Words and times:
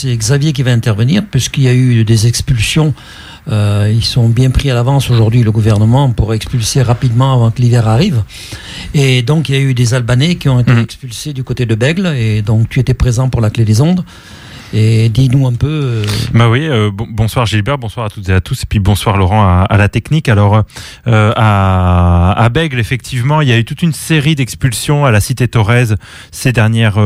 C'est 0.00 0.16
Xavier 0.16 0.54
qui 0.54 0.62
va 0.62 0.70
intervenir 0.72 1.22
puisqu'il 1.30 1.64
y 1.64 1.68
a 1.68 1.74
eu 1.74 2.04
des 2.04 2.26
expulsions. 2.26 2.94
Euh, 3.52 3.92
ils 3.94 4.02
sont 4.04 4.30
bien 4.30 4.50
pris 4.50 4.70
à 4.70 4.74
l'avance 4.74 5.10
aujourd'hui, 5.10 5.42
le 5.42 5.52
gouvernement, 5.52 6.08
pour 6.10 6.32
expulser 6.32 6.80
rapidement 6.80 7.34
avant 7.34 7.50
que 7.50 7.60
l'hiver 7.60 7.86
arrive. 7.86 8.22
Et 8.94 9.20
donc, 9.20 9.50
il 9.50 9.54
y 9.54 9.58
a 9.58 9.60
eu 9.60 9.74
des 9.74 9.92
Albanais 9.92 10.36
qui 10.36 10.48
ont 10.48 10.58
été 10.60 10.72
Mhm. 10.72 10.78
expulsés 10.84 11.32
du 11.34 11.44
côté 11.44 11.66
de 11.66 11.74
Bègle. 11.74 12.06
Et 12.16 12.40
donc, 12.40 12.70
tu 12.70 12.80
étais 12.80 12.94
présent 12.94 13.28
pour 13.28 13.42
la 13.42 13.50
clé 13.50 13.66
des 13.66 13.82
ondes. 13.82 14.02
Et 14.72 15.08
dis-nous 15.08 15.48
un 15.48 15.54
peu. 15.54 15.66
euh, 15.66 16.04
Bah 16.32 16.48
oui, 16.48 16.64
euh, 16.68 16.92
bon- 16.92 17.08
bonsoir 17.10 17.44
Gilbert, 17.44 17.76
bonsoir 17.76 18.06
à 18.06 18.08
toutes 18.08 18.28
et 18.28 18.32
à 18.32 18.40
tous, 18.40 18.62
et 18.62 18.66
puis 18.66 18.78
bonsoir 18.78 19.16
Laurent 19.16 19.64
à, 19.68 19.76
la 19.76 19.88
technique. 19.88 20.28
Alors 20.28 20.62
euh, 21.08 21.32
à, 21.34 22.32
à 22.40 22.48
Bègle, 22.50 22.78
effectivement, 22.78 23.40
il 23.40 23.48
y 23.48 23.52
a 23.52 23.58
eu 23.58 23.64
toute 23.64 23.82
une 23.82 23.92
série 23.92 24.36
d'expulsions 24.36 25.04
à 25.04 25.10
la 25.10 25.20
cité 25.20 25.48
Torres 25.48 25.96
ces 26.30 26.52
dernières 26.52 26.98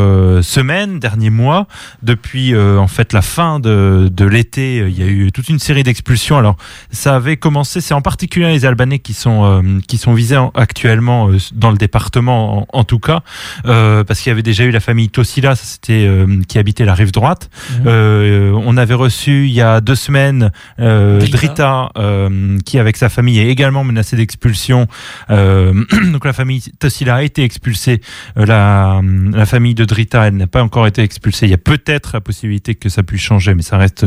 semaines, 0.42 0.98
derniers 0.98 1.30
mois. 1.30 1.66
Depuis 2.02 2.54
en 2.54 2.86
fait 2.86 3.14
la 3.14 3.22
fin 3.22 3.61
de, 3.61 4.10
l'été, 4.24 4.78
il 4.86 4.98
y 4.98 5.03
a 5.03 5.06
eu 5.06 5.32
toute 5.32 5.48
une 5.48 5.58
série 5.58 5.84
d'expulsions. 5.84 6.36
Alors 6.36 6.56
ça 6.90 7.14
avait 7.17 7.39
commencé, 7.39 7.81
c'est 7.81 7.94
en 7.94 8.03
particulier 8.03 8.48
les 8.48 8.67
Albanais 8.67 8.98
qui 8.98 9.14
sont 9.14 9.62
qui 9.89 9.96
sont 9.96 10.12
visés 10.12 10.36
en- 10.36 10.53
actuellement 10.54 11.31
dans 11.54 11.70
le 11.70 11.78
département, 11.78 12.67
en, 12.70 12.84
tout 12.84 12.98
cas, 12.98 13.20
parce 13.64 14.20
qu'il 14.20 14.28
y 14.28 14.32
avait 14.32 14.42
déjà 14.42 14.64
eu 14.64 14.70
la 14.70 14.81
famille 14.81 15.08
Tossila, 15.08 15.54
ça 15.54 15.64
c'était 15.64 16.11
qui 16.46 16.58
habitait 16.58 16.84
la 16.84 16.94
rive 16.94 17.11
droite. 17.11 17.48
Euh, 17.86 18.53
on 18.64 18.76
avait 18.76 18.94
reçu 18.94 19.46
il 19.46 19.53
y 19.53 19.61
a 19.61 19.81
deux 19.81 19.95
semaines 19.95 20.50
euh, 20.81 21.21
Drita. 21.21 21.90
Euh, 21.96 22.58
qui 22.64 22.79
avec 22.79 22.96
sa 22.96 23.08
famille 23.08 23.39
est 23.39 23.49
également 23.49 23.85
menacée 23.85 24.17
d'expulsion. 24.17 24.86
Euh, 25.31 25.72
donc 26.12 26.25
la 26.25 26.32
famille 26.32 26.62
Tossila 26.79 27.17
a 27.17 27.22
été 27.22 27.43
expulsée. 27.43 28.00
Euh, 28.39 28.46
la, 28.46 29.00
la 29.32 29.46
famille 29.46 29.75
de 29.75 29.85
Drita, 29.85 30.26
elle 30.26 30.36
n'a 30.36 30.46
pas 30.46 30.62
encore 30.62 30.86
été 30.86 31.03
expulsée. 31.03 31.46
Il 31.46 31.50
y 31.50 31.54
a 31.54 31.59
peut-être 31.59 32.11
la 32.14 32.20
possibilité 32.20 32.75
que 32.75 32.89
ça 32.89 33.03
puisse 33.03 33.22
changer, 33.22 33.55
mais 33.55 33.62
ça 33.62 33.78
reste 33.78 34.06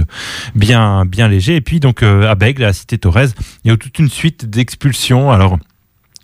bien 0.56 1.06
bien 1.06 1.28
léger. 1.28 1.56
Et 1.56 1.62
puis 1.62 1.80
donc 1.80 2.04
euh, 2.04 2.30
à 2.30 2.36
Bègle, 2.36 2.64
à 2.64 2.68
la 2.68 2.74
cité 2.74 2.98
Torres, 2.98 3.34
il 3.64 3.70
y 3.70 3.74
a 3.74 3.78
toute 3.78 4.00
une 4.00 4.10
suite 4.10 4.50
d'expulsions. 4.50 5.32
Alors 5.32 5.58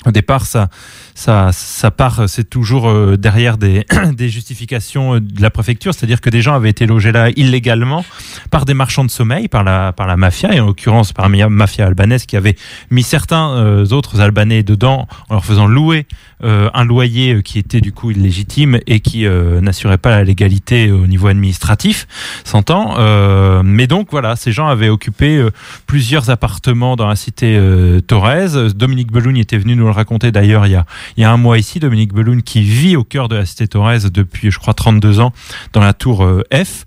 au 0.06 0.12
départ, 0.12 0.46
ça, 0.46 0.70
ça, 1.16 1.50
ça 1.52 1.92
part, 1.92 2.28
c'est 2.28 2.50
toujours 2.50 2.90
euh, 2.90 3.18
derrière 3.18 3.58
des, 3.58 3.86
justifications 4.30 5.16
euh, 5.16 5.20
de 5.20 5.42
la 5.42 5.50
préfecture, 5.50 5.94
c'est-à-dire 5.94 6.22
que 6.22 6.30
des 6.30 6.42
gens 6.42 6.54
avaient 6.54 6.70
été 6.70 6.86
logés 6.86 7.12
là 7.12 7.30
illégalement 7.36 8.06
par 8.52 8.66
des 8.66 8.74
marchands 8.74 9.06
de 9.06 9.12
sommeil, 9.12 9.48
par 9.48 9.64
la, 9.64 9.94
par 9.94 10.08
la 10.08 10.18
mafia, 10.18 10.54
et 10.54 10.59
en 10.59 10.68
l'occurrence 10.68 11.14
par 11.14 11.30
la 11.30 11.50
mafia 11.50 11.86
albanaise 11.86 12.26
qui 12.26 12.38
avait 12.38 12.56
mis 12.92 13.04
certains 13.04 13.52
euh, 13.52 13.86
autres 13.88 14.20
Albanais 14.20 14.64
dedans 14.64 15.08
en 15.30 15.34
leur 15.36 15.46
faisant 15.46 15.68
louer 15.68 16.06
euh, 16.44 16.70
un 16.74 16.84
loyer 16.84 17.36
euh, 17.36 17.42
qui 17.42 17.58
était 17.58 17.80
du 17.80 17.92
coup 17.94 18.12
illégitime 18.12 18.80
et 18.86 19.00
qui 19.00 19.26
euh, 19.26 19.62
n'assurait 19.62 19.98
pas 19.98 20.09
la 20.09 20.24
légalité 20.24 20.92
au 20.92 21.08
niveau 21.08 21.28
administratif, 21.28 22.08
s'entend. 22.44 22.96
Euh, 22.98 23.62
mais 23.64 23.88
donc 23.88 24.09
voilà, 24.12 24.36
ces 24.36 24.52
gens 24.52 24.68
avaient 24.68 24.90
occupé 24.90 25.38
euh, 25.38 25.52
plusieurs 25.88 26.30
appartements 26.30 26.96
dans 26.96 27.08
la 27.08 27.16
cité 27.16 27.56
euh, 27.58 28.02
Torres. 28.02 28.74
Dominique 28.76 29.12
Beloun 29.12 29.38
était 29.38 29.58
venu 29.58 29.76
nous 29.76 29.88
le 29.94 29.97
raconter 29.97 30.31
d'ailleurs 30.31 30.66
il 30.66 30.73
y 30.73 30.75
a, 30.75 30.86
il 31.17 31.22
y 31.22 31.23
a 31.23 31.31
un 31.31 31.38
mois 31.38 31.58
ici. 31.58 31.80
Dominique 31.80 32.13
Beloun 32.13 32.41
qui 32.41 32.61
vit 32.61 32.95
au 32.95 33.03
cœur 33.03 33.30
de 33.30 33.36
la 33.36 33.45
cité 33.45 33.67
Torres 33.67 34.09
depuis, 34.11 34.52
je 34.52 34.59
crois, 34.59 34.73
32 34.73 35.19
ans 35.19 35.33
dans 35.73 35.81
la 35.81 35.94
tour 35.94 36.23
euh, 36.23 36.44
F. 36.53 36.85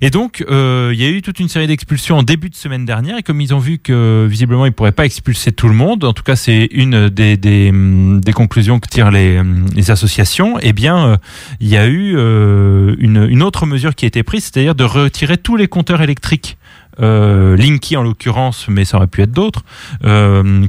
Et 0.00 0.10
donc, 0.10 0.44
euh, 0.50 0.90
il 0.92 1.00
y 1.00 1.04
a 1.04 1.08
eu 1.08 1.22
toute 1.22 1.38
une 1.38 1.48
série 1.48 1.68
d'expulsions 1.68 2.18
en 2.18 2.22
début 2.24 2.50
de 2.50 2.56
semaine 2.56 2.84
dernière. 2.84 3.18
Et 3.18 3.22
comme 3.22 3.40
ils 3.40 3.54
ont 3.54 3.60
vu 3.60 3.78
que 3.78 4.26
visiblement 4.28 4.64
ils 4.66 4.70
ne 4.70 4.74
pourraient 4.74 4.90
pas 4.90 5.04
expulser 5.04 5.52
tout 5.52 5.68
le 5.68 5.74
monde, 5.74 6.02
en 6.02 6.12
tout 6.12 6.24
cas 6.24 6.34
c'est 6.34 6.68
une 6.72 7.08
des, 7.08 7.36
des, 7.36 7.70
des 7.72 8.32
conclusions 8.32 8.80
que 8.80 8.88
tirent 8.88 9.12
les, 9.12 9.40
les 9.76 9.90
associations, 9.92 10.58
eh 10.60 10.72
bien, 10.72 11.06
euh, 11.06 11.16
il 11.60 11.68
y 11.68 11.76
a 11.76 11.86
eu 11.86 12.12
une, 12.12 13.28
une 13.28 13.42
autre 13.42 13.64
mesure 13.66 13.94
qui 13.94 14.04
a 14.04 14.08
été 14.08 14.24
prise, 14.24 14.44
c'est-à-dire 14.44 14.74
de 14.74 14.84
retirer 14.84 15.36
tous 15.36 15.56
les 15.56 15.68
compteurs 15.68 16.02
électriques. 16.02 16.56
Linky 16.98 17.96
en 17.96 18.02
l'occurrence, 18.02 18.66
mais 18.68 18.84
ça 18.84 18.98
aurait 18.98 19.06
pu 19.06 19.22
être 19.22 19.32
d'autres, 19.32 19.64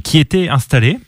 qui 0.02 0.18
étaient 0.18 0.48
installés 0.48 0.98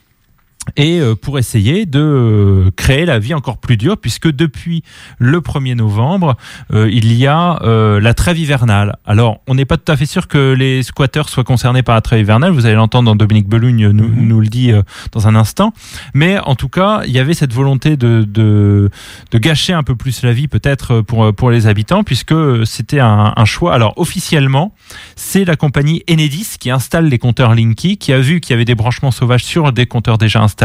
et 0.77 0.99
euh, 1.01 1.15
pour 1.15 1.39
essayer 1.39 1.87
de 1.87 2.01
euh, 2.01 2.71
créer 2.77 3.05
la 3.07 3.19
vie 3.19 3.35
encore 3.35 3.59
plus 3.59 3.77
dure, 3.77 3.97
puisque 3.99 4.31
depuis 4.31 4.83
le 5.19 5.41
1er 5.41 5.75
novembre, 5.75 6.37
euh, 6.73 6.91
il 6.91 7.13
y 7.13 7.27
a 7.27 7.59
euh, 7.63 8.01
la 8.01 8.15
trêve 8.15 8.39
hivernale. 8.39 8.97
Alors, 9.07 9.39
on 9.47 9.55
n'est 9.55 9.65
pas 9.65 9.77
tout 9.77 9.93
à 9.93 9.97
fait 9.97 10.07
sûr 10.07 10.27
que 10.29 10.53
les 10.55 10.83
squatteurs 10.83 11.29
soient 11.29 11.45
concernés 11.45 11.83
par 11.83 11.95
la 11.95 12.01
trêve 12.01 12.21
hivernale, 12.21 12.51
vous 12.53 12.67
allez 12.67 12.75
l'entendre 12.75 13.07
dans 13.07 13.17
Dominique 13.17 13.49
Belugne 13.49 13.91
nous, 13.91 14.09
Mhm. 14.09 14.27
nous 14.27 14.41
le 14.41 14.49
dit 14.49 14.73
euh, 14.73 14.83
dans 15.13 15.29
un 15.29 15.37
instant, 15.37 15.73
mais 16.15 16.39
en 16.41 16.55
tout 16.57 16.69
cas, 16.69 17.03
il 17.07 17.13
y 17.13 17.19
avait 17.19 17.35
cette 17.35 17.53
volonté 17.53 17.97
de, 17.97 18.27
de, 18.29 18.91
de 19.31 19.39
gâcher 19.39 19.73
un 19.73 19.83
peu 19.85 19.95
plus 19.95 20.23
la 20.23 20.33
vie 20.33 20.49
peut-être 20.49 21.01
pour, 21.01 21.33
pour 21.35 21.51
les 21.51 21.67
habitants, 21.69 22.03
puisque 22.03 22.35
c'était 22.67 23.01
un, 23.01 23.33
un 23.37 23.45
choix. 23.45 23.73
Alors, 23.75 23.95
officiellement, 23.97 24.75
c'est 25.15 25.45
la 25.45 25.55
compagnie 25.57 26.03
Enedis 26.11 26.57
qui 26.59 26.71
installe 26.71 27.07
les 27.07 27.19
compteurs 27.19 27.55
Linky, 27.55 27.99
qui 27.99 28.13
a 28.13 28.19
vu 28.19 28.41
qu'il 28.41 28.51
y 28.51 28.55
avait 28.55 28.65
des 28.65 28.75
branchements 28.75 29.11
sauvages 29.11 29.45
sur 29.45 29.73
des 29.73 29.87
compteurs 29.87 30.19
déjà 30.19 30.41
installés. 30.43 30.56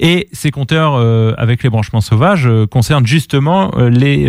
Et 0.00 0.28
ces 0.32 0.50
compteurs 0.50 0.94
euh, 0.94 1.34
avec 1.38 1.62
les 1.62 1.70
branchements 1.70 2.00
sauvages 2.00 2.46
euh, 2.46 2.66
concernent 2.66 3.06
justement 3.06 3.70
euh, 3.76 3.88
les, 3.88 4.26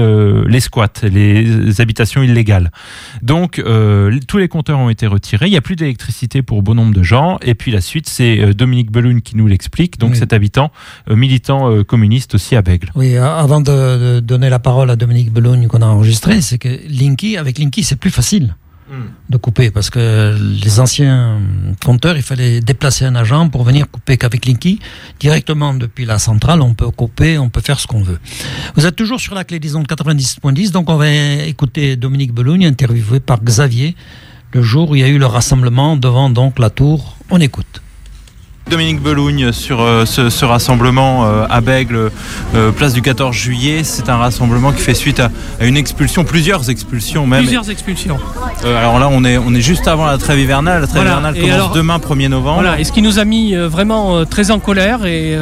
les 0.47 0.59
squats, 0.59 0.87
les 1.03 1.81
habitations 1.81 2.23
illégales. 2.23 2.71
Donc 3.21 3.61
tous 4.27 4.37
les 4.37 4.47
compteurs 4.47 4.79
ont 4.79 4.89
été 4.89 5.07
retirés. 5.07 5.47
Il 5.47 5.51
n'y 5.51 5.57
a 5.57 5.61
plus 5.61 5.75
d'électricité 5.75 6.41
pour 6.41 6.61
bon 6.63 6.75
nombre 6.75 6.93
de 6.93 7.03
gens. 7.03 7.37
Et 7.41 7.55
puis 7.55 7.71
la 7.71 7.81
suite, 7.81 8.07
c'est 8.07 8.53
Dominique 8.53 8.91
Beloun 8.91 9.21
qui 9.21 9.35
nous 9.35 9.47
l'explique. 9.47 9.99
Donc 9.99 10.11
Oui. 10.11 10.17
cet 10.17 10.33
habitant 10.33 10.71
militant 11.09 11.83
communiste 11.83 12.35
aussi 12.35 12.55
à 12.55 12.61
Bègle. 12.61 12.91
Oui, 12.95 13.17
avant 13.17 13.61
de, 13.61 14.19
donner 14.19 14.49
la 14.49 14.59
parole 14.59 14.89
à 14.89 14.95
Dominique 14.95 15.31
Belogne 15.31 15.67
qu'on 15.67 15.81
a 15.81 15.85
enregistré, 15.85 16.41
c'est 16.41 16.57
que 16.57 16.69
Linky, 16.87 17.37
avec 17.37 17.57
Linky, 17.57 17.83
c'est 17.83 17.95
plus 17.95 18.11
facile 18.11 18.55
de 19.29 19.37
couper 19.37 19.71
parce 19.71 19.89
que 19.89 20.35
les 20.63 20.79
anciens 20.79 21.39
compteurs, 21.83 22.15
il 22.15 22.23
fallait 22.23 22.61
déplacer 22.61 23.05
un 23.05 23.15
agent 23.15 23.49
pour 23.49 23.63
venir 23.63 23.89
couper 23.89 24.17
qu'avec 24.17 24.45
Linky, 24.45 24.79
directement 25.19 25.73
depuis 25.73 26.05
la 26.05 26.19
centrale, 26.19 26.61
on 26.61 26.73
peut 26.73 26.89
couper, 26.91 27.37
on 27.37 27.49
peut 27.49 27.61
faire 27.61 27.79
ce 27.79 27.87
qu'on 27.87 28.01
veut. 28.01 28.19
Vous 28.75 28.85
êtes 28.85 28.95
toujours 28.95 29.19
sur 29.19 29.35
la 29.35 29.43
clé 29.43 29.59
des 29.59 29.75
ondes 29.75 29.87
90.10, 29.87 30.71
donc 30.71 30.89
on 30.89 30.95
va 30.95 31.09
écouter 31.09 31.95
Dominique 31.95 32.33
Belogne 32.33 32.65
interviewé 32.65 33.19
par 33.19 33.43
Xavier 33.43 33.95
le 34.53 34.61
jour 34.61 34.91
où 34.91 34.95
il 34.95 35.01
y 35.01 35.03
a 35.03 35.07
eu 35.07 35.17
le 35.17 35.25
rassemblement 35.25 35.97
devant 35.97 36.29
donc 36.29 36.57
la 36.59 36.69
tour. 36.69 37.17
On 37.29 37.39
écoute. 37.39 37.81
Dominique 38.69 39.01
Belougne 39.01 39.51
sur 39.53 39.81
euh, 39.81 40.05
ce, 40.05 40.29
ce 40.29 40.43
rassemblement 40.43 41.25
euh, 41.25 41.45
à 41.49 41.61
Bègle, 41.61 42.11
euh, 42.53 42.71
place 42.71 42.93
du 42.93 43.01
14 43.01 43.33
juillet. 43.35 43.83
C'est 43.83 44.09
un 44.09 44.17
rassemblement 44.17 44.71
qui 44.73 44.81
fait 44.81 44.93
suite 44.93 45.19
à, 45.21 45.31
à 45.59 45.65
une 45.65 45.77
expulsion, 45.77 46.25
plusieurs 46.25 46.69
expulsions 46.69 47.25
même. 47.25 47.41
Plusieurs 47.43 47.69
expulsions. 47.69 48.17
Alors 48.65 48.99
là, 48.99 49.07
on 49.11 49.23
est, 49.23 49.37
on 49.37 49.53
est 49.53 49.61
juste 49.61 49.87
avant 49.87 50.05
la 50.05 50.17
trêve 50.17 50.39
hivernale. 50.39 50.81
La 50.81 50.87
trêve 50.87 51.03
Voilà. 51.03 51.11
hivernale 51.11 51.35
commence 51.35 51.53
alors- 51.55 51.71
demain, 51.71 51.97
1er 51.97 52.27
novembre. 52.27 52.61
Voilà, 52.61 52.79
et 52.79 52.83
ce 52.83 52.91
qui 52.91 53.01
nous 53.01 53.19
a 53.19 53.25
mis 53.25 53.55
vraiment 53.55 54.25
très 54.25 54.51
en 54.51 54.59
colère 54.59 55.05
et 55.05 55.37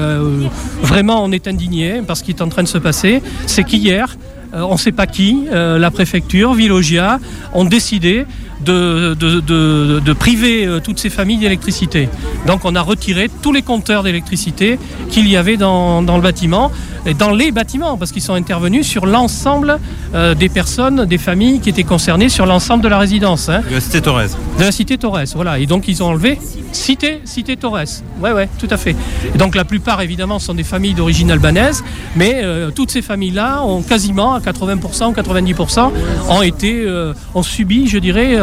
vraiment 0.81 1.23
on 1.23 1.31
est 1.31 1.47
indigné 1.47 2.01
par 2.05 2.17
ce 2.17 2.23
qui 2.23 2.31
est 2.31 2.41
en 2.41 2.49
train 2.49 2.63
de 2.63 2.67
se 2.67 2.77
passer, 2.77 3.21
c'est 3.47 3.63
qu'hier, 3.63 4.17
on 4.53 4.73
ne 4.73 4.77
sait 4.79 4.91
pas 4.91 5.07
qui, 5.07 5.45
la 5.51 5.91
préfecture, 5.91 6.53
Villogia, 6.53 7.19
ont 7.53 7.65
décidé 7.65 8.25
de, 8.61 10.13
priver 10.13 10.65
euh, 10.65 10.79
toutes 10.79 10.99
ces 10.99 11.09
familles 11.09 11.37
d'électricité. 11.37 12.09
Donc 12.47 12.61
on 12.63 12.75
a 12.75 12.81
retiré 12.81 13.29
tous 13.41 13.51
les 13.51 13.61
compteurs 13.61 14.03
d'électricité 14.03 14.79
qu'il 15.09 15.27
y 15.27 15.35
avait 15.35 15.57
dans, 15.57 16.01
le 16.01 16.21
bâtiment, 16.21 16.71
dans 17.13 17.31
les 17.31 17.51
bâtiments, 17.51 17.97
parce 17.97 18.11
qu'ils 18.11 18.21
sont 18.21 18.33
intervenus 18.33 18.87
sur 18.87 19.05
l'ensemble 19.05 19.79
euh, 20.13 20.33
des 20.33 20.49
personnes, 20.49 21.05
des 21.05 21.17
familles 21.17 21.59
qui 21.59 21.69
étaient 21.69 21.83
concernées 21.83 22.29
sur 22.29 22.45
l'ensemble 22.45 22.83
de 22.83 22.87
la 22.87 22.97
résidence. 22.97 23.47
hein. 23.49 23.61
Euh, 23.71 23.79
C'était 23.79 24.01
Torres. 24.01 24.23
De 24.57 24.63
la 24.63 24.71
cité 24.71 24.97
Torres, 24.97 25.19
voilà. 25.35 25.59
Et 25.59 25.65
donc 25.67 25.87
ils 25.87 26.01
ont 26.01 26.07
enlevé 26.07 26.39
cité, 26.71 27.21
cité 27.25 27.57
Torres. 27.57 27.83
Ouais, 28.21 28.31
ouais, 28.31 28.49
tout 28.57 28.67
à 28.71 28.77
fait. 28.77 28.95
Et 29.33 29.37
donc 29.37 29.55
la 29.55 29.65
plupart, 29.65 30.01
évidemment, 30.01 30.39
sont 30.39 30.53
des 30.55 30.63
familles 30.63 30.93
d'origine 30.95 31.29
albanaise, 31.31 31.83
mais 32.15 32.41
euh, 32.43 32.71
toutes 32.71 32.91
ces 32.91 33.01
familles-là 33.01 33.63
ont 33.63 33.81
quasiment 33.83 34.33
à 34.33 34.39
80%, 34.39 35.13
90% 35.13 35.91
ont 36.29 36.41
été, 36.41 36.83
euh, 36.85 37.13
ont 37.35 37.43
subi, 37.43 37.87
je 37.87 37.99
dirais, 37.99 38.35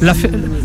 la, 0.00 0.12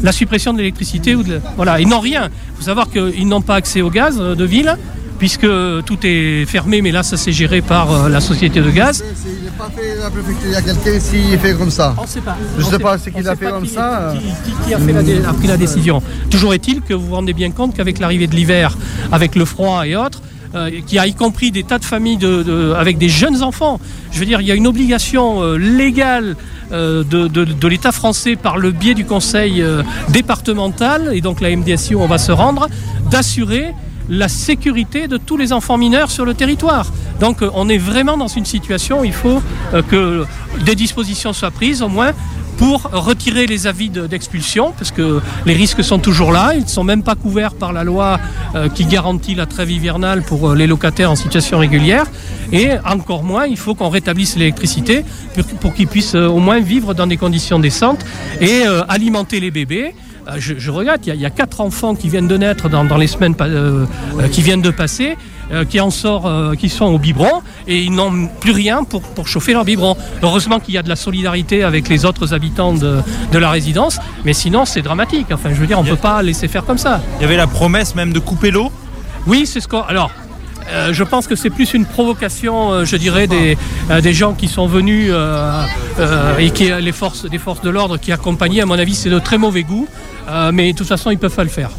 la 0.04 0.12
suppression 0.12 0.52
de 0.54 0.57
l'électricité 0.60 1.16
ou 1.16 1.24
de, 1.24 1.40
voilà. 1.56 1.80
Ils 1.80 1.88
n'ont 1.88 2.00
rien. 2.00 2.30
Il 2.54 2.57
faut 2.57 2.63
savoir 2.63 2.90
qu'ils 2.90 3.28
n'ont 3.28 3.42
pas 3.42 3.56
accès 3.56 3.81
au 3.81 3.90
gaz 3.90 4.18
de 4.18 4.46
ville. 4.46 4.75
Puisque 5.18 5.48
tout 5.86 5.98
est 6.04 6.46
fermé, 6.46 6.82
mais 6.82 6.92
là 6.92 7.02
ça 7.02 7.16
c'est 7.16 7.32
géré 7.32 7.62
par 7.62 7.92
euh, 7.92 8.10
la 8.10 8.20
société 8.20 8.60
de 8.62 8.70
gaz. 8.70 9.02
Il 9.26 9.46
n'est 9.46 9.50
pas 9.52 9.70
fait 9.74 9.96
la 9.98 10.10
préfecture, 10.10 10.48
il 10.48 10.52
y 10.52 10.56
a 10.56 10.62
quelqu'un 10.62 11.00
qui 11.00 11.38
fait 11.38 11.54
comme 11.58 11.72
ça. 11.72 11.96
On 11.98 12.02
ne 12.04 12.08
sait 12.08 12.20
pas. 12.22 12.36
Je 12.60 12.64
On 12.66 12.70
sais 12.70 12.80
pas 12.80 12.98
ce 12.98 13.10
qu'il 13.10 13.28
a 13.28 13.36
fait 13.36 13.50
comme 13.50 13.66
ça. 13.66 14.14
Qui, 14.68 14.74
a, 14.74 14.78
pris 15.34 15.48
la 15.48 15.56
décision. 15.58 16.02
Toujours 16.30 16.54
est-il 16.54 16.82
que 16.82 16.94
vous 16.94 17.08
vous 17.08 17.16
rendez 17.16 17.34
bien 17.34 17.52
compte 17.52 17.74
qu'avec 17.76 18.00
l'arrivée 18.00 18.28
de 18.28 18.36
l'hiver, 18.36 18.78
avec 19.12 19.36
le 19.36 19.46
froid 19.46 19.88
et 19.88 19.96
autres, 19.96 20.22
euh, 20.54 20.70
qui 20.86 21.00
a 21.00 21.08
y 21.08 21.14
compris 21.14 21.52
des 21.52 21.64
tas 21.64 21.80
de 21.80 21.86
familles 21.86 22.18
de, 22.18 22.44
de- 22.44 22.74
avec 22.78 22.98
des 22.98 23.10
jeunes 23.10 23.42
enfants. 23.42 23.80
Je 24.12 24.20
veux 24.20 24.26
dire, 24.26 24.42
il 24.42 24.48
y 24.48 24.52
a 24.52 24.56
une 24.56 24.68
obligation 24.68 25.42
euh, 25.44 25.58
légale 25.58 26.36
euh, 26.72 27.04
de, 27.04 27.28
de- 27.28 27.68
l'État 27.68 27.92
français 27.94 28.36
par 28.36 28.58
le 28.58 28.72
biais 28.72 28.94
du 28.94 29.06
Conseil 29.06 29.64
départemental, 30.10 31.12
et 31.14 31.22
donc 31.22 31.42
la 31.42 31.56
MDSI 31.56 31.96
où 31.96 32.02
on 32.02 32.08
va 32.08 32.18
se 32.18 32.32
rendre, 32.32 32.68
d'assurer 33.12 33.74
la 34.10 34.28
sécurité 34.28 35.07
de 35.07 35.18
tous 35.18 35.38
les 35.38 35.54
enfants 35.54 35.78
mineurs 35.78 36.12
sur 36.12 36.25
le 36.25 36.34
territoire. 36.34 36.88
Donc 37.19 37.42
euh, 37.42 37.50
on 37.54 37.69
est 37.69 37.78
vraiment 37.78 38.18
dans 38.18 38.28
une 38.28 38.46
situation 38.46 39.02
où 39.02 39.06
il 39.06 39.13
faut 39.13 39.42
euh, 39.74 39.81
que 39.81 40.25
des 40.63 40.75
dispositions 40.75 41.34
soient 41.34 41.52
prises 41.52 41.81
au 41.81 41.90
moins 41.90 42.12
pour 42.57 42.84
retirer 42.92 43.48
les 43.48 43.68
avis 43.68 43.90
d'expulsion, 43.90 44.74
parce 44.78 44.92
que 44.92 45.22
les 45.46 45.54
risques 45.54 45.84
sont 45.84 46.00
toujours 46.00 46.31
là. 46.31 46.54
Ils 46.56 46.63
ne 46.63 46.69
sont 46.69 46.84
même 46.84 47.04
pas 47.04 47.16
couverts 47.16 47.54
par 47.54 47.74
la 47.74 47.84
loi 47.84 48.19
euh, 48.56 48.69
qui 48.69 48.86
garantit 48.86 49.36
la 49.36 49.46
trêve 49.46 49.72
hivernale 49.72 50.24
pour 50.24 50.50
euh, 50.50 50.56
les 50.56 50.68
locataires 50.68 51.12
en 51.12 51.16
situation 51.16 51.60
régulière. 51.60 52.06
Et 52.52 52.69
encore 52.86 53.24
moins, 53.24 53.46
il 53.46 53.57
faut 53.57 53.75
qu'on 53.75 53.90
rétablisse 53.90 54.36
l'électricité 54.36 55.04
pour, 55.62 55.74
qu'ils 55.74 55.88
puissent 55.88 56.16
au 56.16 56.40
moins 56.40 56.60
vivre 56.60 56.94
dans 56.94 57.07
des 57.07 57.18
conditions 57.18 57.60
décentes 57.60 58.06
et 58.40 58.63
alimenter 58.88 59.40
les 59.40 59.50
bébés. 59.50 59.96
Je, 60.38 60.72
regarde, 60.72 61.02
il 61.07 61.16
y, 61.16 61.25
a 61.25 61.30
quatre 61.30 61.62
enfants 61.62 61.96
qui 61.96 62.07
viennent 62.07 62.28
de 62.28 62.38
naître 62.38 62.69
dans, 62.69 62.98
les 62.98 63.07
semaines 63.07 63.36
qui 64.31 64.42
viennent 64.44 64.62
de 64.62 64.69
passer. 64.69 65.18
Euh, 65.51 65.63
qui 65.63 65.80
en 65.80 65.92
sort, 65.92 66.25
euh, 66.25 66.56
qui 66.56 66.69
sont 66.69 66.86
au 66.86 66.97
biberon 66.97 67.44
et 67.68 67.80
ils 67.83 67.92
n'ont 67.92 68.27
plus 68.39 68.51
rien 68.51 68.83
pour, 68.83 69.03
pour 69.03 69.27
chauffer 69.27 69.53
leur 69.53 69.63
biberon. 69.63 69.95
Heureusement 70.24 70.59
qu'il 70.59 70.74
y 70.74 70.77
a 70.80 70.81
de 70.81 70.89
la 70.89 70.95
solidarité 70.95 71.63
avec 71.63 71.88
les 71.88 72.03
autres 72.03 72.33
habitants 72.33 72.74
de, 72.74 72.97
de 73.31 73.38
la 73.38 73.51
résidence, 73.51 74.00
mais 74.24 74.33
sinon 74.33 74.65
c'est 74.65 74.81
dramatique. 74.81 75.27
Enfin, 75.31 75.50
je 75.50 75.56
veux 75.56 75.68
dire, 75.68 75.77
on 75.77 75.83
ne 75.83 75.89
peut 75.89 75.97
pas 75.97 76.24
laisser 76.24 76.47
faire 76.47 76.65
comme 76.65 76.80
ça. 76.80 77.00
Il 77.19 77.21
y 77.21 77.25
avait 77.25 77.38
la 77.38 77.45
promesse 77.45 77.94
même 77.94 78.12
de 78.12 78.18
couper 78.18 78.50
l'eau? 78.50 78.71
Oui, 79.27 79.45
c'est 79.45 79.59
ce 79.59 79.68
qu'on. 79.68 79.81
Alors. 79.81 80.12
Euh, 80.74 80.94
je 80.94 81.03
pense 81.03 81.27
que 81.27 81.36
c'est 81.36 81.51
plus 81.51 81.75
une 81.75 81.86
provocation, 81.86 82.83
je 82.86 82.95
dirais, 82.95 83.27
des, 83.27 83.56
des, 84.01 84.13
gens 84.13 84.33
qui 84.33 84.47
sont 84.47 84.65
venus 84.65 85.12
et 86.39 86.50
qui 86.50 86.71
les 86.81 86.92
forces, 86.92 87.30
des 87.30 87.38
forces 87.38 87.62
de 87.62 87.69
l'ordre 87.69 87.97
qui 87.97 88.12
accompagnaient. 88.12 88.62
À 88.62 88.65
mon 88.65 88.80
avis, 88.80 88.95
c'est 88.95 89.12
de 89.12 89.19
très 89.19 89.38
mauvais 89.38 89.62
goût, 89.62 89.88
mais 90.51 90.74
de 90.74 90.75
toute 90.75 90.88
façon, 90.88 91.12
ils 91.12 91.19
peuvent 91.19 91.36
pas 91.36 91.44
le 91.44 91.51
faire. 91.51 91.69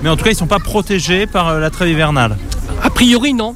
Mais 0.00 0.08
en 0.08 0.16
tout 0.16 0.22
cas, 0.22 0.30
ils 0.30 0.34
ne 0.34 0.38
sont 0.38 0.46
pas 0.46 0.60
protégés 0.60 1.26
par 1.26 1.58
la 1.58 1.70
trêve 1.70 1.88
hivernale. 1.88 2.36
A 2.82 2.90
priori, 2.90 3.34
non. 3.34 3.54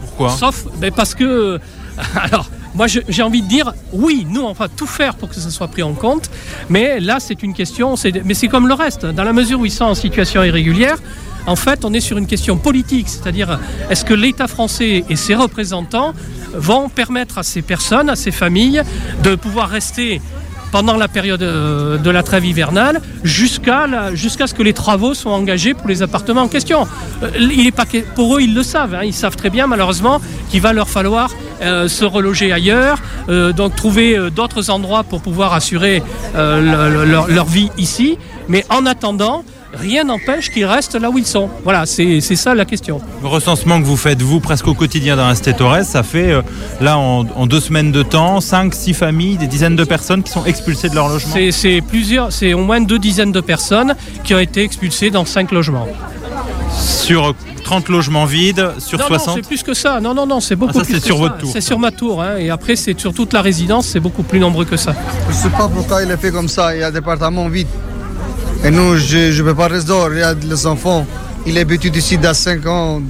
Pourquoi 0.00 0.30
Sauf 0.30 0.66
ben, 0.78 0.92
parce 0.92 1.14
que. 1.14 1.58
Alors, 2.14 2.48
moi, 2.74 2.86
j'ai 2.86 3.22
envie 3.22 3.42
de 3.42 3.48
dire, 3.48 3.72
oui, 3.92 4.26
nous, 4.28 4.42
on 4.42 4.52
va 4.52 4.68
tout 4.68 4.86
faire 4.86 5.14
pour 5.16 5.28
que 5.28 5.34
ça 5.34 5.50
soit 5.50 5.68
pris 5.68 5.82
en 5.82 5.92
compte, 5.92 6.30
mais 6.68 7.00
là, 7.00 7.18
c'est 7.18 7.42
une 7.42 7.52
question, 7.52 7.94
mais 8.24 8.34
c'est 8.34 8.48
comme 8.48 8.68
le 8.68 8.74
reste, 8.74 9.06
dans 9.06 9.24
la 9.24 9.32
mesure 9.32 9.60
où 9.60 9.66
ils 9.66 9.72
sont 9.72 9.86
en 9.86 9.94
situation 9.94 10.44
irrégulière, 10.44 10.98
en 11.46 11.56
fait, 11.56 11.84
on 11.84 11.92
est 11.92 12.00
sur 12.00 12.16
une 12.16 12.26
question 12.26 12.56
politique, 12.56 13.08
c'est-à-dire, 13.08 13.58
est-ce 13.88 14.04
que 14.04 14.14
l'État 14.14 14.46
français 14.46 15.04
et 15.08 15.16
ses 15.16 15.34
représentants 15.34 16.12
vont 16.52 16.88
permettre 16.88 17.38
à 17.38 17.42
ces 17.42 17.62
personnes, 17.62 18.08
à 18.08 18.16
ces 18.16 18.30
familles, 18.30 18.82
de 19.24 19.34
pouvoir 19.34 19.68
rester 19.68 20.20
pendant 20.70 20.96
la 20.96 21.08
période 21.08 21.42
euh, 21.42 21.98
de 21.98 22.10
la 22.10 22.22
trêve 22.22 22.44
hivernale 22.44 23.00
jusqu'à 23.24 23.86
ce 24.46 24.54
que 24.54 24.62
les 24.62 24.72
travaux 24.72 25.14
soient 25.14 25.32
engagés 25.32 25.74
pour 25.74 25.88
les 25.88 26.02
appartements 26.02 26.42
en 26.42 26.48
question. 26.48 26.86
Euh, 27.22 27.70
pour 28.14 28.36
eux, 28.36 28.42
ils 28.42 28.54
le 28.54 28.62
savent. 28.62 28.94
Hein. 28.94 29.04
ils 29.04 29.14
savent 29.14 29.36
très 29.36 29.50
bien, 29.50 29.66
malheureusement, 29.66 30.20
qu'il 30.50 30.60
va 30.60 30.72
leur 30.72 30.88
falloir 30.88 31.30
euh, 31.62 31.88
se 31.88 32.04
reloger 32.04 32.52
ailleurs, 32.52 32.98
donc 33.28 33.76
trouver 33.76 34.18
d'autres 34.30 34.70
endroits 34.70 35.04
pour 35.04 35.20
pouvoir 35.22 35.52
assurer 35.52 36.02
leur, 36.34 37.46
vie 37.46 37.70
ici. 37.78 38.18
Mais 38.48 38.64
en 38.70 38.86
attendant, 38.86 39.44
rien 39.74 40.04
n'empêche 40.04 40.50
qu'ils 40.50 40.64
restent 40.64 40.94
là 40.94 41.10
où 41.10 41.18
ils 41.18 41.26
sont. 41.26 41.48
Voilà, 41.64 41.86
c'est 41.86 42.20
ça 42.20 42.54
la 42.54 42.64
question. 42.64 43.00
Le 43.22 43.28
recensement 43.28 43.80
que 43.80 43.86
vous 43.86 43.96
faites, 43.96 44.22
vous, 44.22 44.40
presque 44.40 44.68
au 44.68 44.74
quotidien 44.74 45.16
dans 45.16 45.32
Torres, 45.56 45.84
ça 45.84 46.02
fait, 46.02 46.30
euh, 46.30 46.42
là, 46.80 46.98
en, 46.98 47.46
deux 47.46 47.60
semaines 47.60 47.92
de 47.92 48.02
temps, 48.02 48.40
cinq, 48.40 48.74
six 48.74 48.94
familles, 48.94 49.36
des 49.36 49.46
dizaines 49.46 49.76
de 49.76 49.84
personnes 49.84 50.22
qui 50.22 50.30
sont 50.30 50.44
expulsées 50.44 50.88
de 50.88 50.94
leur 50.94 51.08
logement 51.08 51.34
C'est 51.50 51.80
plusieurs, 51.86 52.32
c'est 52.32 52.54
au 52.54 52.60
moins 52.60 52.80
deux 52.80 52.98
dizaines 52.98 53.32
de 53.32 53.40
personnes 53.40 53.96
qui 54.24 54.34
ont 54.34 54.38
été 54.38 54.62
expulsées 54.62 55.10
dans 55.10 55.24
cinq 55.24 55.52
logements. 55.52 55.88
Sur 56.78 57.34
30 57.64 57.88
logements 57.88 58.24
vides 58.24 58.72
sur 58.78 58.98
non, 58.98 59.06
60 59.06 59.28
Non, 59.28 59.34
c'est 59.36 59.46
plus 59.46 59.62
que 59.62 59.74
ça. 59.74 60.00
Non, 60.00 60.14
non, 60.14 60.26
non, 60.26 60.40
c'est 60.40 60.56
beaucoup 60.56 60.80
ah, 60.80 60.84
ça, 60.84 60.90
c'est 60.92 61.04
sur 61.04 61.18
votre 61.18 61.38
tour. 61.38 61.50
C'est 61.52 61.60
sur 61.60 61.78
ma 61.78 61.90
tour. 61.90 62.22
Hein. 62.22 62.36
Et 62.38 62.50
après, 62.50 62.76
c'est 62.76 62.98
sur 62.98 63.14
toute 63.14 63.32
la 63.32 63.42
résidence, 63.42 63.86
c'est 63.86 64.00
beaucoup 64.00 64.22
plus 64.22 64.40
nombreux 64.40 64.64
que 64.64 64.76
ça. 64.76 64.94
Je 65.28 65.36
ne 65.36 65.40
sais 65.42 65.50
pas 65.50 65.68
pourquoi 65.68 66.02
il 66.02 66.10
est 66.10 66.16
fait 66.16 66.32
comme 66.32 66.48
ça. 66.48 66.74
Il 66.74 66.80
y 66.80 66.82
a 66.82 66.90
des 66.90 66.98
appartements 66.98 67.48
vides. 67.48 67.68
Et 68.62 68.70
nous, 68.70 68.96
je 68.96 69.38
ne 69.38 69.42
peux 69.42 69.54
pas 69.54 69.68
rester 69.68 69.88
dehors. 69.88 70.12
Il 70.12 70.18
y 70.18 70.22
a 70.22 70.34
les 70.34 70.66
enfants. 70.66 71.06
Il 71.46 71.56
est 71.56 71.62
habitué 71.62 71.90
ici 71.96 72.18
dans 72.18 72.34
5 72.34 72.66
ans. 72.66 73.00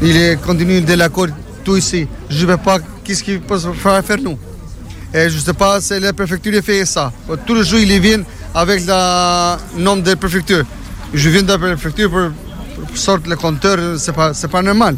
il 0.00 0.16
est 0.16 0.40
continue 0.40 0.80
de 0.80 0.94
l'école, 0.94 1.32
tout 1.64 1.76
ici. 1.76 2.06
Je 2.30 2.46
ne 2.46 2.52
sais 2.52 2.58
pas 2.58 2.78
qu'est-ce 3.02 3.24
qu'il 3.24 3.40
peut 3.40 3.58
faire 3.58 4.18
nous? 4.22 4.38
Et 5.12 5.28
je 5.28 5.36
ne 5.36 5.40
sais 5.40 5.52
pas 5.52 5.80
si 5.80 5.98
la 5.98 6.12
préfecture 6.12 6.52
fait 6.62 6.84
ça. 6.84 7.12
Tous 7.44 7.54
les 7.54 7.64
jours, 7.64 7.80
il 7.80 8.00
vient 8.00 8.22
avec 8.54 8.82
le 8.86 9.80
nom 9.82 9.96
de 9.96 10.10
la 10.10 10.16
préfecture. 10.16 10.64
Je 11.12 11.28
viens 11.28 11.42
de 11.42 11.48
la 11.48 11.58
préfecture 11.58 12.10
pour, 12.10 12.30
sortir 12.94 13.30
le 13.30 13.36
compteur. 13.36 13.98
Ce 13.98 14.10
n'est 14.10 14.16
pas, 14.16 14.32
pas 14.32 14.62
normal. 14.62 14.96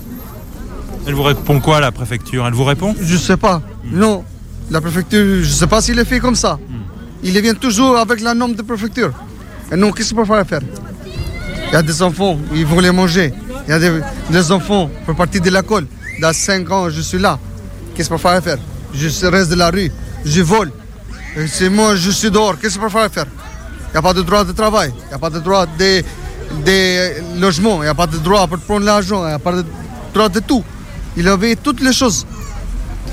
Elle 1.07 1.15
vous 1.15 1.23
répond 1.23 1.59
quoi, 1.59 1.81
la 1.81 1.91
préfecture? 1.91 2.47
Elle 2.47 2.53
vous 2.53 2.65
répond? 2.65 2.95
Je 3.01 3.15
ne 3.15 3.19
sais 3.19 3.39
pas. 3.39 3.63
Non. 3.91 4.25
La 4.71 4.83
préfecture, 4.83 5.25
je 5.43 5.49
ne 5.49 5.55
sais 5.55 5.67
pas 5.67 5.81
s'il 5.81 5.99
est 5.99 6.05
fait 6.05 6.21
comme 6.21 6.35
ça. 6.35 6.59
Hmm. 6.69 6.83
Il 7.23 7.41
vient 7.41 7.55
toujours 7.55 7.97
avec 7.97 8.21
le 8.21 8.35
nom 8.35 8.49
de 8.49 8.61
préfecture. 8.61 9.13
Et 9.71 9.77
nous, 9.77 9.93
qu'est-ce 9.93 10.15
qu'on 10.15 10.25
peut 10.25 10.45
faire 10.45 10.61
Il 11.67 11.73
y 11.73 11.77
a 11.77 11.83
des 11.83 12.03
enfants, 12.03 12.39
ils 12.55 12.65
vont 12.65 12.81
les 12.81 12.91
manger. 12.91 13.33
Il 13.67 13.71
y 13.71 13.75
a 13.75 13.79
des, 14.31 14.53
enfants 14.53 14.91
pour 15.05 15.15
partir 15.15 15.43
de 15.43 15.51
l'école. 15.51 15.87
Dans 16.21 16.33
5 16.33 16.71
ans, 16.71 16.89
je 16.89 17.01
suis 17.03 17.19
là. 17.19 17.39
Qu'est-ce 17.95 18.09
qu'on 18.09 18.19
peut 18.19 18.41
faire 18.41 18.59
Je 18.95 19.27
reste 19.27 19.51
de 19.51 19.57
la 19.57 19.71
rue, 19.71 19.93
je 20.25 20.41
vole. 20.41 20.73
C'est 21.47 21.69
moi, 21.69 21.95
je 21.97 22.11
suis 22.11 22.31
dehors. 22.31 22.59
Qu'est-ce 22.59 22.79
qu'on 22.79 22.89
peut 22.89 23.09
faire 23.11 23.27
Il 23.89 23.93
n'y 23.93 23.99
a 23.99 24.03
pas 24.03 24.15
de 24.15 24.23
droit 24.23 24.45
de 24.45 24.53
travail. 24.53 24.93
Il 25.05 25.09
n'y 25.09 25.15
a 25.15 25.19
pas 25.19 25.31
de 25.31 25.39
droit 25.39 25.67
de, 25.67 26.03
de 26.65 27.41
logement. 27.41 27.83
Il 27.83 27.87
n'y 27.87 27.89
a 27.89 27.95
pas 27.95 28.07
de 28.07 28.17
droit 28.17 28.47
pour 28.47 28.59
prendre 28.59 28.87
l'argent. 28.87 29.25
Il 29.25 29.29
n'y 29.29 29.35
a 29.35 29.39
pas 29.39 29.53
de 29.53 29.65
droit 30.15 30.29
de 30.31 30.41
tout. 30.41 30.65
Il 31.17 31.29
avait 31.29 31.57
toutes 31.57 31.81
les 31.81 31.93
choses. 31.93 32.27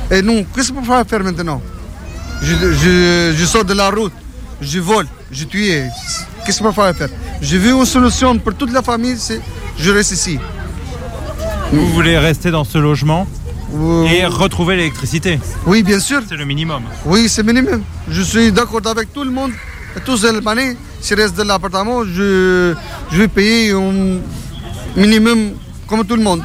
Et 0.10 0.22
nous, 0.22 0.46
qu'est-ce 0.56 0.72
qu'on 0.72 0.82
peut 0.82 1.04
faire 1.08 1.24
maintenant? 1.24 1.62
Je, 2.42 3.34
je 3.36 3.46
sors 3.46 3.66
de 3.66 3.74
la 3.74 3.90
route, 3.90 4.14
je 4.62 4.80
vole, 4.80 5.08
je 5.32 5.46
tue. 5.46 5.90
Qu'est-ce 6.46 6.60
qu'on 6.62 6.70
va 6.70 6.94
faire 6.94 7.10
J'ai 7.42 7.58
vu 7.58 7.72
une 7.72 7.86
solution 7.86 8.38
pour 8.38 8.54
toute 8.54 8.72
la 8.72 8.84
famille, 8.84 9.16
c'est 9.18 9.42
je 9.80 9.90
reste 9.92 10.12
ici. 10.12 10.38
Vous 11.74 11.88
voulez 11.90 12.18
rester 12.20 12.52
dans 12.52 12.64
ce 12.64 12.78
logement 12.78 13.28
et 14.14 14.26
retrouver 14.26 14.76
l'électricité? 14.76 15.40
Oui, 15.66 15.82
bien 15.82 16.00
sûr. 16.00 16.22
C'est 16.30 16.36
le 16.38 16.46
minimum. 16.46 16.84
Oui, 17.06 17.28
c'est 17.28 17.42
le 17.42 17.52
minimum. 17.52 17.82
Je 18.08 18.22
suis 18.22 18.52
d'accord 18.52 18.82
avec 18.86 19.12
tout 19.12 19.24
le 19.24 19.32
monde. 19.32 19.52
Tous 20.06 20.24
les 20.24 20.48
années, 20.48 20.78
si 21.02 21.10
je 21.16 21.16
reste 21.16 21.36
dans 21.36 21.46
l'appartement, 21.46 22.04
je, 22.04 22.76
je 23.12 23.18
vais 23.18 23.28
payer 23.28 23.72
un 23.72 24.20
minimum 24.96 25.54
comme 25.88 26.06
tout 26.06 26.16
le 26.16 26.22
monde. 26.24 26.44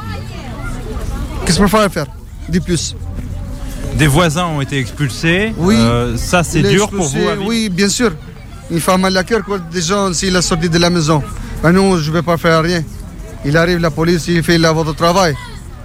Qu'est-ce 1.45 1.59
qu'on 1.59 1.67
va 1.67 1.89
faire 1.89 2.07
De 2.49 2.59
plus 2.59 2.97
Des 3.97 4.07
voisins 4.07 4.47
ont 4.47 4.61
été 4.61 4.79
expulsés. 4.79 5.53
Oui. 5.59 5.75
Euh, 5.79 6.17
ça, 6.17 6.43
c'est 6.43 6.63
dur 6.63 6.89
pour 6.89 7.07
vous 7.07 7.19
Oui, 7.45 7.69
bien 7.69 7.89
sûr 7.89 8.13
il 8.71 8.81
fait 8.81 8.97
mal 8.97 9.17
à 9.17 9.25
cœur 9.25 9.41
quand 9.47 9.59
des 9.71 9.83
gens, 9.83 10.13
s'il 10.13 10.37
est 10.37 10.43
sorti 10.43 10.69
de 10.69 10.79
la 10.79 10.91
maison. 10.91 11.23
Mais 11.63 11.73
nous, 11.73 11.99
je 11.99 12.11
ne 12.11 12.15
vais 12.17 12.23
pas 12.23 12.37
faire 12.37 12.63
rien. 12.63 12.83
Il 13.45 13.57
arrive, 13.57 13.79
la 13.79 13.91
police, 13.91 14.29
il 14.29 14.43
fait 14.43 14.59
votre 14.59 14.95
travail. 14.95 15.35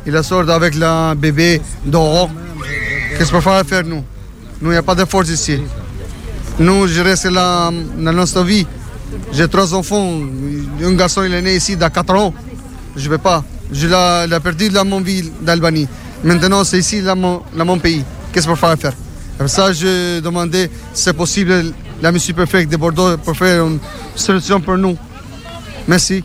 Il 0.05 0.24
sort 0.24 0.50
avec 0.50 0.75
le 0.75 1.15
bébé 1.15 1.62
dehors. 1.86 2.29
Qu'est-ce 3.17 3.31
qu'on 3.31 3.39
va 3.39 3.63
faire, 3.63 3.83
nous? 3.83 4.03
Nous, 4.62 4.69
il 4.69 4.74
n'y 4.74 4.77
a 4.77 4.83
pas 4.83 4.95
de 4.95 5.05
force 5.05 5.29
ici. 5.29 5.59
Nous, 6.59 6.88
je 6.88 7.01
reste 7.01 7.25
là 7.25 7.71
dans 7.98 8.13
notre 8.13 8.43
vie. 8.43 8.67
J'ai 9.31 9.48
trois 9.48 9.74
enfants. 9.74 10.21
Un 10.83 10.93
garçon, 10.93 11.24
il 11.24 11.33
est 11.33 11.41
né 11.41 11.55
ici 11.55 11.75
dans 11.75 11.89
4 11.89 12.13
ans. 12.13 12.33
Je 12.95 13.05
ne 13.05 13.09
vais 13.09 13.17
pas. 13.17 13.43
Je 13.71 13.88
l'ai 13.88 14.39
perdu 14.39 14.69
dans 14.69 14.86
mon 14.86 15.01
ville 15.01 15.31
d'Albanie. 15.41 15.88
Maintenant, 16.24 16.63
c'est 16.63 16.79
ici, 16.79 17.01
dans 17.01 17.15
mon, 17.15 17.41
mon 17.55 17.79
pays. 17.79 18.03
Qu'est-ce 18.31 18.48
qu'on 18.48 18.53
va 18.53 18.75
faire? 18.77 18.93
Ça, 19.48 19.74
je 19.74 20.19
demandais 20.21 20.69
c'est 20.93 21.13
possible 21.13 21.74
la 22.05 22.12
Monsieur 22.12 22.35
Préfet 22.35 22.67
de 22.67 22.77
Bordeaux 22.77 23.17
pour 23.17 23.35
faire 23.35 23.65
une 23.65 23.79
solution 24.13 24.62
pour 24.62 24.77
nous. 24.77 24.95
Merci. 25.88 26.24